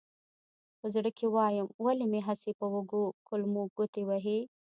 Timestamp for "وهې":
4.05-4.39